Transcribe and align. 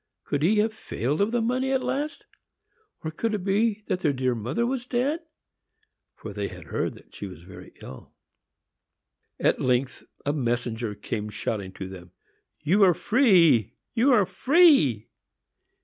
Could 0.23 0.41
he 0.41 0.55
have 0.55 0.73
failed 0.73 1.21
of 1.21 1.31
the 1.31 1.43
money, 1.43 1.71
at 1.71 1.83
last? 1.83 2.25
Or 3.03 3.11
could 3.11 3.35
it 3.35 3.43
be 3.43 3.83
that 3.85 3.99
their 3.99 4.13
dear 4.13 4.33
mother 4.33 4.65
was 4.65 4.87
dead, 4.87 5.19
for 6.15 6.33
they 6.33 6.47
had 6.47 6.63
heard 6.63 6.95
that 6.95 7.13
she 7.13 7.27
was 7.27 7.43
very 7.43 7.71
ill! 7.83 8.11
At 9.39 9.61
length 9.61 10.03
a 10.25 10.33
messenger 10.33 10.95
came 10.95 11.29
shouting 11.29 11.71
to 11.73 11.87
them, 11.87 12.13
"You 12.61 12.81
are 12.83 12.95
free, 12.95 13.75
you 13.93 14.11
are 14.11 14.25
free!" 14.25 15.07